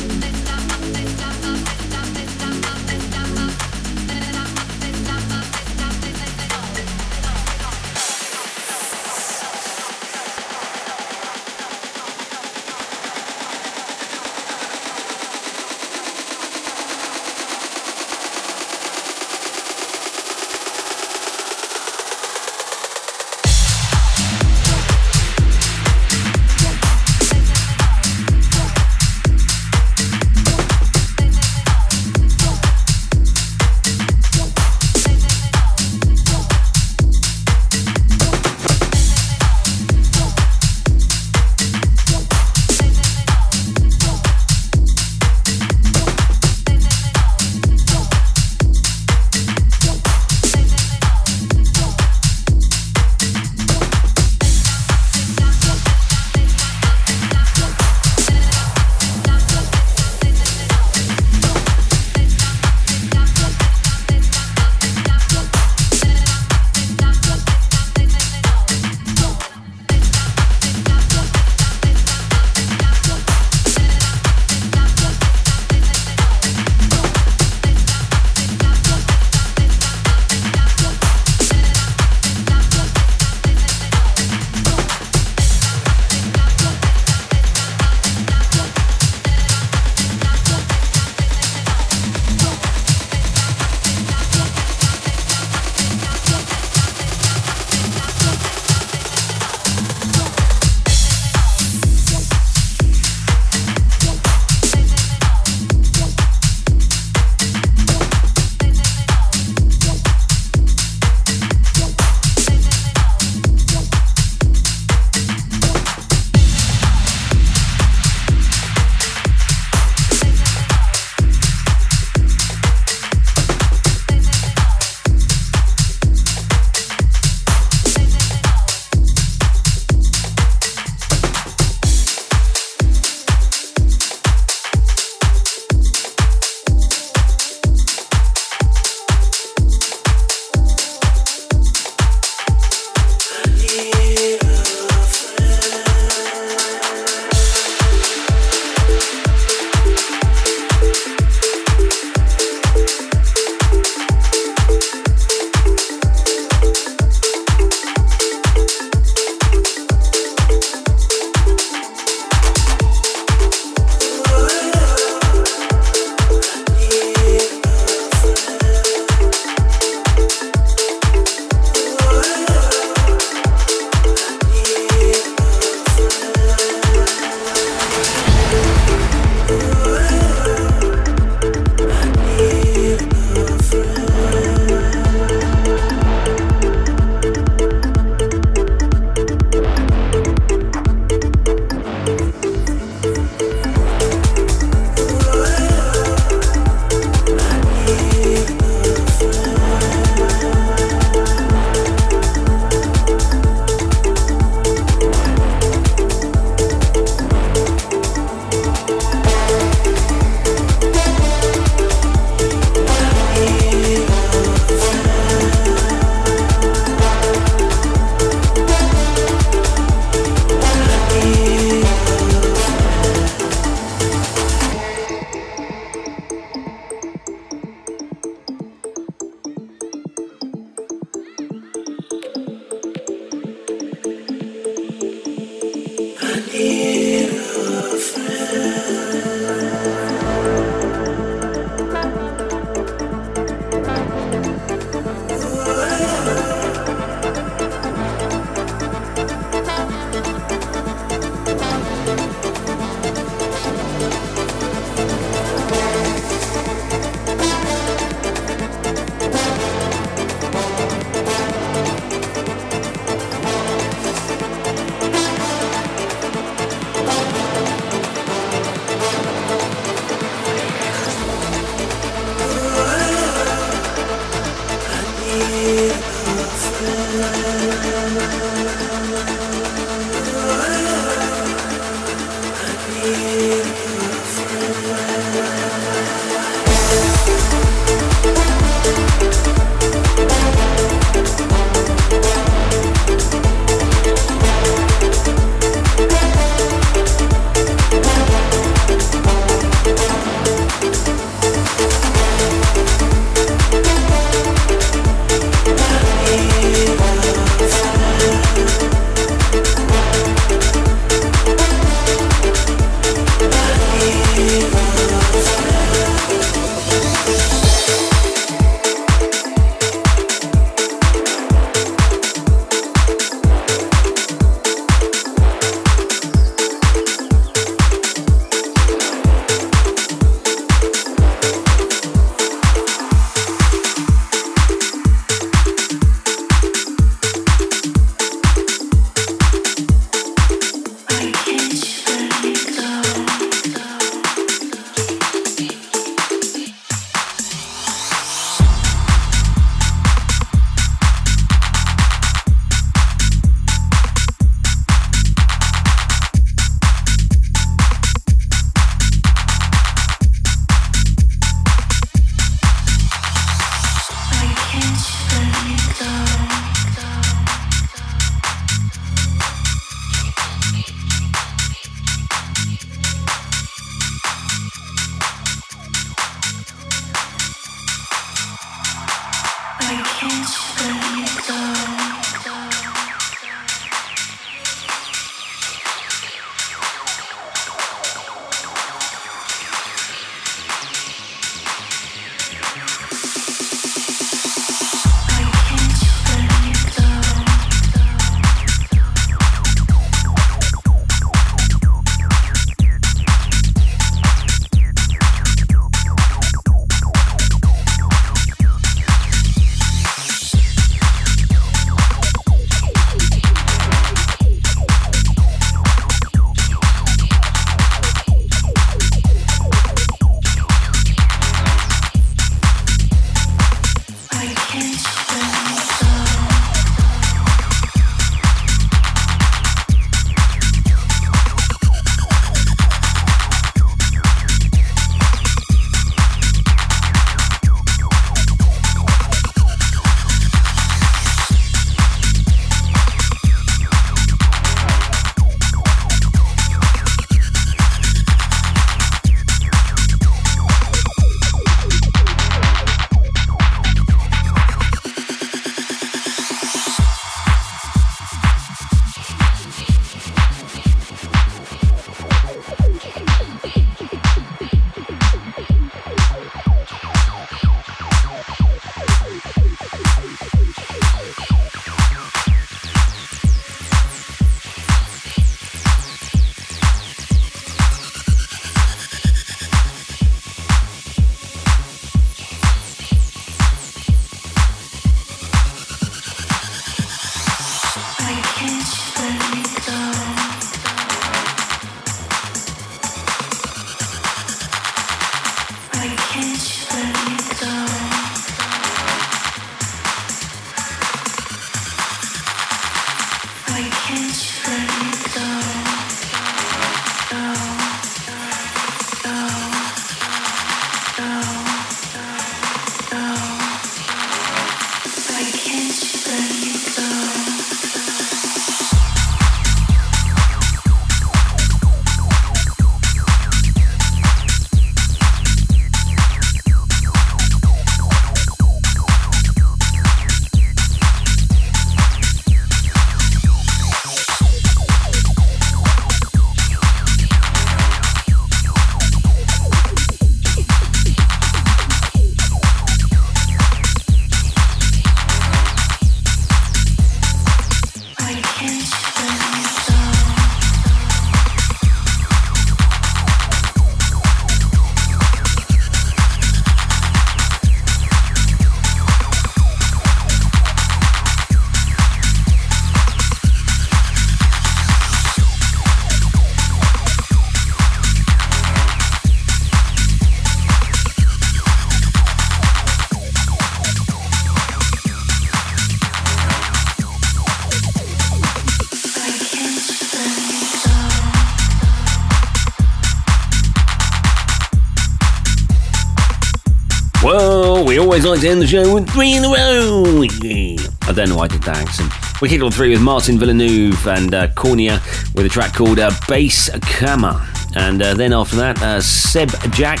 Always 588.24 588.40
like 588.40 588.40
to 588.40 588.48
end 588.48 588.62
the 588.62 588.66
show 588.66 588.94
with 588.94 589.08
three 589.10 589.34
in 589.34 589.44
a 589.44 589.48
row. 589.48 590.22
I 590.22 591.12
don't 591.12 591.28
know 591.28 591.36
why 591.36 591.44
I 591.44 591.48
did 591.48 591.62
that 591.62 591.76
accent. 591.76 592.12
We 592.42 592.48
kicked 592.48 592.64
on 592.64 592.72
three 592.72 592.90
with 592.90 593.00
Martin 593.00 593.38
Villeneuve 593.38 594.06
and 594.08 594.34
uh, 594.34 594.48
Cornia 594.48 594.98
with 595.36 595.46
a 595.46 595.48
track 595.48 595.72
called 595.72 596.00
uh, 596.00 596.10
Bass 596.26 596.68
Kama. 596.80 597.46
And 597.76 598.02
uh, 598.02 598.14
then 598.14 598.32
after 598.32 598.56
that, 598.56 598.82
uh, 598.82 599.00
Seb 599.00 599.50
Jack 599.72 600.00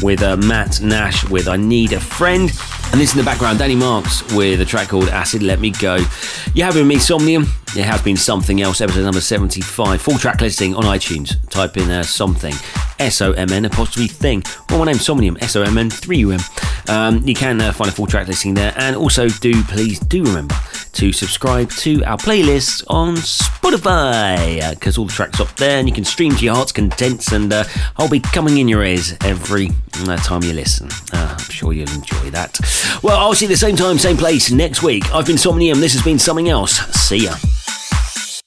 with 0.00 0.22
uh, 0.22 0.36
Matt 0.36 0.80
Nash 0.80 1.28
with 1.28 1.48
I 1.48 1.56
Need 1.56 1.92
a 1.92 1.98
Friend. 1.98 2.50
And 2.92 3.00
this 3.00 3.12
in 3.12 3.18
the 3.18 3.24
background, 3.24 3.58
Danny 3.58 3.74
Marks 3.74 4.22
with 4.32 4.60
a 4.60 4.64
track 4.64 4.88
called 4.88 5.08
Acid 5.08 5.42
Let 5.42 5.58
Me 5.58 5.70
Go. 5.70 5.96
You 6.54 6.62
have 6.62 6.76
me 6.76 6.98
Somnium. 6.98 7.46
It 7.76 7.84
has 7.84 8.00
been 8.00 8.16
something 8.16 8.62
else, 8.62 8.80
episode 8.80 9.02
number 9.02 9.20
75. 9.20 10.00
Full 10.00 10.18
track 10.18 10.40
listing 10.40 10.74
on 10.74 10.84
iTunes. 10.84 11.34
Type 11.50 11.76
in 11.76 11.90
uh, 11.90 12.02
something. 12.02 12.54
S 12.98 13.20
O 13.20 13.32
M 13.32 13.50
N 13.50 13.64
apostrophe 13.64 14.08
thing. 14.08 14.42
Well, 14.70 14.78
my 14.78 14.86
name's 14.86 15.04
Somnium. 15.04 15.36
S 15.40 15.56
O 15.56 15.62
M 15.62 15.76
N 15.76 15.90
3 15.90 16.18
U 16.18 16.30
M. 16.30 16.40
Um, 16.88 17.22
you 17.26 17.34
can 17.34 17.60
uh, 17.60 17.72
find 17.72 17.90
a 17.90 17.92
full 17.92 18.06
track 18.06 18.28
listing 18.28 18.54
there. 18.54 18.72
And 18.76 18.96
also, 18.96 19.28
do 19.28 19.62
please 19.64 19.98
do 19.98 20.22
remember 20.24 20.54
to 20.92 21.12
subscribe 21.12 21.70
to 21.70 22.02
our 22.04 22.16
playlist 22.16 22.84
on 22.88 23.16
Spotify 23.16 24.70
because 24.70 24.98
all 24.98 25.06
the 25.06 25.12
tracks 25.12 25.40
up 25.40 25.54
there 25.56 25.78
and 25.78 25.88
you 25.88 25.94
can 25.94 26.04
stream 26.04 26.34
to 26.36 26.44
your 26.44 26.54
heart's 26.54 26.72
contents. 26.72 27.32
And 27.32 27.52
uh, 27.52 27.64
I'll 27.96 28.08
be 28.08 28.20
coming 28.20 28.58
in 28.58 28.68
your 28.68 28.84
ears 28.84 29.14
every 29.24 29.70
uh, 30.06 30.16
time 30.18 30.42
you 30.42 30.52
listen. 30.52 30.88
Uh, 31.12 31.36
I'm 31.38 31.50
sure 31.50 31.72
you'll 31.72 31.90
enjoy 31.90 32.30
that. 32.30 32.58
Well, 33.02 33.18
I'll 33.18 33.34
see 33.34 33.46
you 33.46 33.50
the 33.50 33.56
same 33.56 33.76
time, 33.76 33.98
same 33.98 34.16
place 34.16 34.50
next 34.50 34.82
week. 34.82 35.12
I've 35.14 35.26
been 35.26 35.38
Somnium. 35.38 35.80
This 35.80 35.92
has 35.92 36.02
been 36.02 36.18
something 36.18 36.48
else. 36.48 36.78
See 36.96 37.24
ya. 37.24 37.34